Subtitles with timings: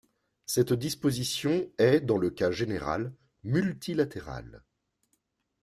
[0.47, 3.13] Cette disposition est, dans le cas général,
[3.43, 4.63] multilatérale.